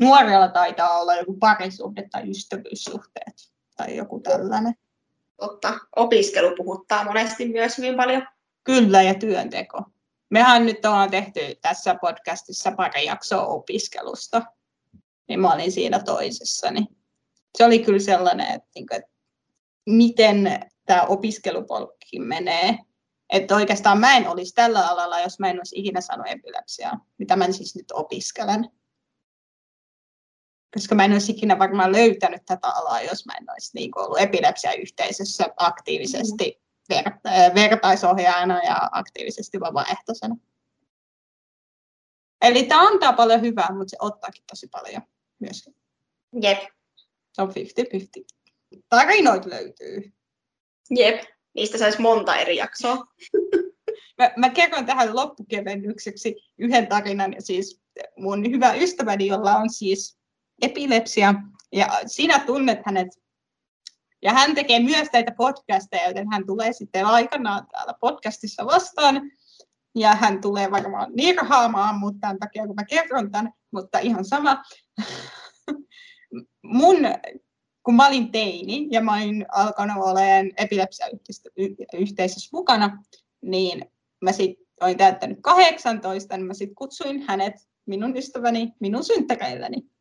nuorella 0.00 0.48
taitaa 0.48 0.98
olla 0.98 1.14
joku 1.14 1.34
parisuhde 1.34 2.08
tai 2.10 2.30
ystävyyssuhteet 2.30 3.52
tai 3.76 3.96
joku 3.96 4.20
tällainen. 4.20 4.74
Totta. 5.36 5.78
Opiskelu 5.96 6.56
puhuttaa 6.56 7.04
monesti 7.04 7.48
myös 7.48 7.78
hyvin 7.78 7.96
paljon. 7.96 8.28
Kyllä, 8.64 9.02
ja 9.02 9.14
työnteko. 9.14 9.82
Mehän 10.30 10.66
nyt 10.66 10.84
ollaan 10.84 11.10
tehty 11.10 11.40
tässä 11.60 11.94
podcastissa 11.94 12.72
pari 12.72 13.04
jaksoa 13.04 13.46
opiskelusta, 13.46 14.42
niin 15.28 15.40
mä 15.40 15.52
olin 15.52 15.72
siinä 15.72 15.98
toisessa. 15.98 16.70
Niin 16.70 16.86
se 17.58 17.64
oli 17.64 17.78
kyllä 17.78 17.98
sellainen, 17.98 18.46
että, 18.46 18.68
niinku, 18.74 18.94
että 18.94 19.10
miten 19.86 20.60
tämä 20.86 21.02
opiskelupolkki 21.02 22.18
menee. 22.18 22.78
Että 23.32 23.54
oikeastaan 23.54 24.00
mä 24.00 24.16
en 24.16 24.28
olisi 24.28 24.54
tällä 24.54 24.86
alalla, 24.86 25.20
jos 25.20 25.38
mä 25.38 25.50
en 25.50 25.58
olisi 25.58 25.78
ikinä 25.78 26.00
saanut 26.00 26.26
epilepsiaa, 26.28 27.06
mitä 27.18 27.36
mä 27.36 27.52
siis 27.52 27.76
nyt 27.76 27.92
opiskelen 27.92 28.70
koska 30.76 30.94
mä 30.94 31.04
en 31.04 31.12
olisi 31.12 31.32
ikinä 31.32 31.58
varmaan 31.58 31.92
löytänyt 31.92 32.42
tätä 32.46 32.68
alaa, 32.68 33.02
jos 33.02 33.26
mä 33.26 33.32
en 33.40 33.50
olisi 33.50 33.70
niin 33.74 33.90
ollut 33.98 34.20
epilepsiayhteisössä 34.20 35.44
aktiivisesti 35.56 36.60
ver- 36.92 37.54
vertaisohjaajana 37.54 38.62
ja 38.62 38.88
aktiivisesti 38.92 39.60
vapaaehtoisena. 39.60 40.36
Eli 42.42 42.62
tämä 42.62 42.88
antaa 42.88 43.12
paljon 43.12 43.40
hyvää, 43.40 43.68
mutta 43.72 43.90
se 43.90 43.96
ottaakin 44.00 44.44
tosi 44.50 44.68
paljon 44.68 45.02
myös. 45.38 45.70
Jep. 46.42 46.58
Se 47.32 47.42
on 47.42 47.48
50-50. 47.48 47.52
Tarinoit 48.88 49.44
löytyy. 49.44 50.12
Jep. 50.90 51.22
Niistä 51.54 51.78
saisi 51.78 52.00
monta 52.00 52.36
eri 52.36 52.56
jaksoa. 52.56 52.96
mä, 54.18 54.30
mä 54.36 54.50
kerron 54.50 54.86
tähän 54.86 55.16
loppukevennykseksi 55.16 56.36
yhden 56.58 56.86
tarinan. 56.86 57.34
Siis 57.38 57.80
mun 58.16 58.50
hyvä 58.50 58.74
ystäväni, 58.74 59.26
jolla 59.26 59.56
on 59.56 59.70
siis 59.70 60.18
epilepsia, 60.62 61.34
ja 61.72 61.88
sinä 62.06 62.38
tunnet 62.38 62.78
hänet. 62.86 63.08
Ja 64.22 64.32
hän 64.32 64.54
tekee 64.54 64.80
myös 64.80 65.08
näitä 65.12 65.32
podcasteja, 65.36 66.08
joten 66.08 66.26
hän 66.32 66.46
tulee 66.46 66.72
sitten 66.72 67.06
aikanaan 67.06 67.66
täällä 67.72 67.94
podcastissa 68.00 68.66
vastaan. 68.66 69.30
Ja 69.94 70.14
hän 70.14 70.40
tulee 70.40 70.70
varmaan 70.70 71.12
nirhaamaan 71.14 71.98
mutta 71.98 72.20
tämän 72.20 72.38
takia, 72.38 72.66
kun 72.66 72.74
mä 72.74 72.84
kerron 72.84 73.30
tämän, 73.30 73.52
mutta 73.70 73.98
ihan 73.98 74.24
sama. 74.24 74.62
Mun, 76.62 76.96
kun 77.82 77.94
mä 77.94 78.06
olin 78.06 78.32
teini 78.32 78.88
ja 78.90 79.00
mä 79.00 79.14
olin 79.14 79.46
alkanut 79.52 79.96
olemaan 79.96 80.50
epilepsiayhteisössä 80.56 82.48
mukana, 82.52 83.02
niin 83.42 83.84
mä 84.24 84.32
sitten 84.32 84.66
olin 84.80 84.96
täyttänyt 84.96 85.38
18, 85.42 86.36
niin 86.36 86.46
mä 86.46 86.54
sitten 86.54 86.74
kutsuin 86.74 87.24
hänet, 87.28 87.54
minun 87.86 88.16
ystäväni, 88.16 88.72
minun 88.80 89.04
synttäreilläni. 89.04 89.95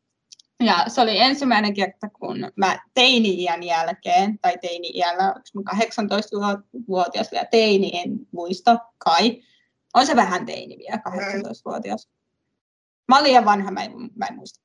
Ja 0.63 0.85
se 0.87 1.01
oli 1.01 1.19
ensimmäinen 1.19 1.73
kerta, 1.73 2.09
kun 2.09 2.51
mä 2.55 2.79
teini-iän 2.93 3.63
jälkeen, 3.63 4.39
tai 4.39 4.57
teini-iällä, 4.61 5.35
onko 5.55 5.71
18-vuotias 5.71 7.31
vielä 7.31 7.47
teini, 7.51 7.91
en 7.93 8.19
muista, 8.31 8.77
kai. 8.97 9.41
On 9.93 10.05
se 10.05 10.15
vähän 10.15 10.45
teini 10.45 10.77
vielä, 10.77 11.01
18-vuotias. 11.09 12.09
Mä 13.07 13.15
olin 13.15 13.27
liian 13.27 13.45
vanha, 13.45 13.71
mä 13.71 13.83
en, 13.83 13.91
mä 14.15 14.25
en 14.25 14.35
muista. 14.35 14.59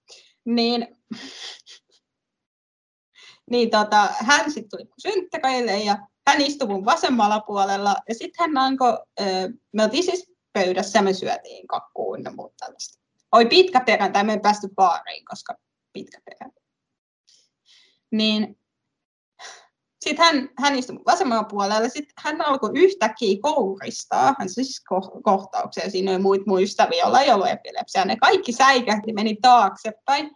Niin, 0.45 0.87
niin 3.51 3.71
tota, 3.71 4.09
hän 4.19 4.51
sitten 4.51 4.71
tuli 4.71 4.91
synttäreille 4.99 5.79
ja 5.79 5.99
hän 6.27 6.41
istui 6.41 6.69
mun 6.69 6.85
vasemmalla 6.85 7.41
puolella 7.41 7.97
ja 8.09 8.15
sitten 8.15 8.37
hän 8.39 8.57
alkoi, 8.57 8.99
me 9.73 9.85
oltiin 9.85 10.05
siis 10.05 10.33
pöydässä 10.53 10.99
ja 10.99 11.03
me 11.03 11.13
syötiin 11.13 11.67
kakkuun 11.67 12.25
ja 12.25 12.33
muuta 12.33 12.55
tällaista. 12.59 13.01
Oli 13.33 13.47
pitkä 13.47 13.81
perjantai, 13.81 14.25
me 14.25 14.33
ei 14.33 14.41
päästy 14.41 14.69
baariin, 14.75 15.25
koska 15.25 15.55
pitkä 15.93 16.21
perä. 16.25 16.51
Niin 18.11 18.61
sitten 20.01 20.25
hän, 20.27 20.49
hän 20.59 20.79
istui 20.79 21.01
vasemmalla 21.07 21.45
puolella, 21.45 21.89
sitten 21.89 22.15
hän 22.19 22.47
alkoi 22.47 22.71
yhtäkkiä 22.75 23.39
kouristaa, 23.43 24.35
hän 24.39 24.49
siis 24.49 24.83
ko- 24.95 25.21
kohtauksia, 25.23 25.91
siinä 25.91 26.11
oli 26.11 26.19
muita 26.19 26.45
muistavia, 26.47 26.99
joilla 26.99 27.21
ei 27.21 27.31
ollut 27.31 27.49
epilepsiaa, 27.49 28.05
ne 28.05 28.17
kaikki 28.17 28.53
säikähti, 28.53 29.13
meni 29.13 29.37
taaksepäin. 29.43 30.31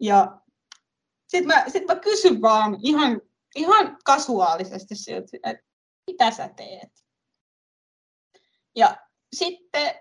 Ja 0.00 0.40
sitten 1.28 1.46
mä, 1.46 1.64
sit 1.68 1.86
mä 1.86 1.94
kysyn 1.96 2.42
vaan 2.42 2.78
ihan, 2.82 3.20
ihan 3.56 3.98
kasuaalisesti 4.04 4.94
siltä, 4.94 5.26
että 5.44 5.64
mitä 6.06 6.30
sä 6.30 6.48
teet? 6.56 7.04
Ja 8.76 8.96
sitten 9.32 9.94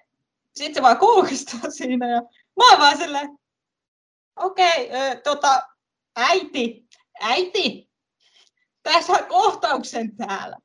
sit 0.56 0.74
se 0.74 0.82
vaan 0.82 0.98
koukistaa 0.98 1.70
siinä 1.70 2.10
ja 2.10 2.22
mä 2.58 2.70
oon 2.72 2.80
vaan 2.80 2.98
silleen, 2.98 3.40
okei, 4.38 4.88
okay, 4.88 5.22
tota, 5.24 5.62
äiti, 6.16 6.88
äiti, 7.22 7.90
tässä 8.84 9.14
saa 9.14 9.24
kohtauksen 9.24 10.18
täällä. 10.18 10.58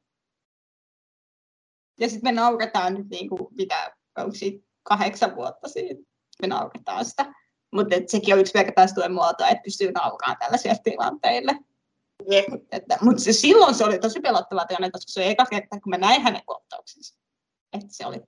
Ja 2.00 2.08
sitten 2.08 2.34
me 2.34 2.40
nauretaan 2.40 2.94
nyt 2.94 3.08
niin 3.08 3.28
kuin, 3.28 3.48
mitä, 3.50 3.96
onko 4.18 4.34
siitä 4.34 4.66
kahdeksan 4.82 5.36
vuotta 5.36 5.68
siitä, 5.68 6.02
me 6.42 6.48
nauretaan 6.48 7.04
sitä. 7.04 7.34
Mutta 7.72 7.96
sekin 8.06 8.34
on 8.34 8.40
yksi 8.40 8.54
vertaistuen 8.54 9.12
muoto, 9.12 9.44
että 9.44 9.62
pystyy 9.64 9.92
nauraamaan 9.92 10.36
tällaisille 10.38 10.76
tilanteille. 10.84 11.52
Yep. 12.32 12.46
Mutta, 13.00 13.22
se, 13.22 13.32
silloin 13.32 13.74
se 13.74 13.84
oli 13.84 13.98
tosi 13.98 14.20
pelottava 14.20 14.64
tilanne, 14.64 14.90
koska 14.90 15.12
se 15.12 15.20
oli 15.20 15.28
eka 15.28 15.46
kerta, 15.46 15.80
kun 15.80 15.90
mä 15.90 15.98
näin 15.98 16.22
hänen 16.22 16.42
kohtauksensa. 16.46 17.18
Että 17.72 17.88
se 17.90 18.06
oli. 18.06 18.20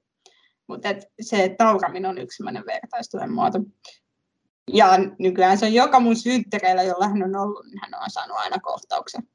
Mutta 0.66 0.88
se 1.20 1.56
nauraminen 1.58 2.10
on 2.10 2.18
yksi 2.18 2.36
sellainen 2.36 2.64
vertaistuen 2.66 3.32
muoto. 3.32 3.58
Ja 4.72 4.88
nykyään 5.18 5.58
se 5.58 5.66
on 5.66 5.72
joka 5.72 6.00
mun 6.00 6.16
synttäreillä, 6.16 6.82
jolla 6.82 7.08
hän 7.08 7.22
on 7.22 7.36
ollut, 7.36 7.66
niin 7.66 7.80
hän 7.82 8.02
on 8.02 8.10
saanut 8.10 8.36
aina 8.36 8.58
kohtauksen. 8.58 9.28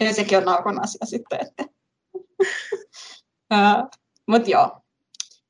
Ja 0.00 0.14
sekin 0.14 0.38
on 0.38 0.44
naukon 0.44 0.82
asia 0.82 1.06
sitten. 1.06 1.38
Että. 1.40 1.64
Mutta 4.26 4.50
joo, 4.50 4.80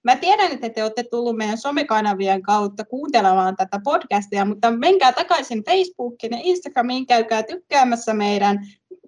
Mä 0.07 0.16
tiedän, 0.16 0.53
että 0.53 0.71
te 0.71 0.83
olette 0.83 1.05
tullut 1.11 1.37
meidän 1.37 1.59
somekanavien 1.59 2.42
kautta 2.42 2.85
kuuntelemaan 2.85 3.57
tätä 3.57 3.81
podcastia, 3.85 4.45
mutta 4.45 4.71
menkää 4.71 5.12
takaisin 5.12 5.64
Facebookiin 5.64 6.33
ja 6.33 6.38
Instagramiin, 6.42 7.07
käykää 7.07 7.42
tykkäämässä 7.42 8.14
meidän 8.14 8.59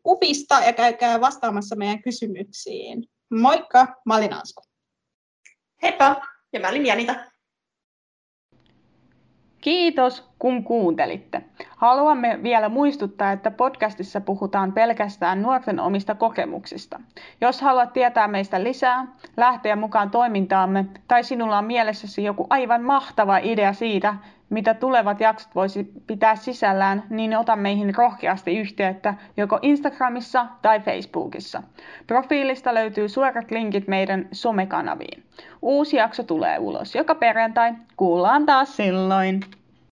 kuvista 0.03 0.61
ja 0.61 0.73
käykää 0.73 1.21
vastaamassa 1.21 1.77
meidän 1.77 2.03
kysymyksiin. 2.03 3.05
Moikka, 3.31 3.87
mä 4.07 4.17
olin 4.17 4.33
Ansku. 4.33 4.63
Heippa, 5.83 6.17
ja 6.53 6.61
mä 6.61 6.69
olin 6.69 6.87
Janita. 6.87 7.15
Kiitos, 9.69 10.31
kun 10.39 10.65
kuuntelitte. 10.65 11.43
Haluamme 11.77 12.39
vielä 12.43 12.69
muistuttaa, 12.69 13.33
että 13.33 13.51
podcastissa 13.51 14.21
puhutaan 14.21 14.73
pelkästään 14.73 15.43
nuorten 15.43 15.81
omista 15.81 16.15
kokemuksista. 16.15 17.01
Jos 17.41 17.61
haluat 17.63 17.93
tietää 17.93 18.29
meistä 18.29 18.63
lisää, 18.63 19.07
lähteä 19.37 19.77
mukaan 19.77 20.11
toimintaamme 20.11 20.85
tai 21.09 21.25
sinulla 21.25 21.59
on 21.59 21.65
mielessäsi 21.65 22.25
joku 22.25 22.47
aivan 22.51 22.83
mahtava 22.83 23.39
idea 23.39 23.73
siitä, 23.73 24.15
mitä 24.51 24.75
tulevat 24.75 25.21
jaksot 25.21 25.55
voisi 25.55 25.93
pitää 26.07 26.37
sisällään, 26.37 27.03
niin 27.11 27.37
ota 27.37 27.57
meihin 27.57 27.95
rohkeasti 27.95 28.59
yhteyttä 28.59 29.15
joko 29.37 29.59
Instagramissa 29.63 30.47
tai 30.63 30.81
Facebookissa. 30.81 31.63
Profiilista 32.07 32.75
löytyy 32.75 33.09
suorat 33.09 33.51
linkit 33.51 33.89
meidän 33.89 34.29
somekanaviin. 34.33 35.23
Uusi 35.63 35.97
jakso 35.97 36.23
tulee 36.23 36.59
ulos 36.59 36.95
joka 36.95 37.15
perjantai. 37.15 37.73
Kuullaan 37.97 38.47
taas 38.47 38.77
silloin. 38.77 39.41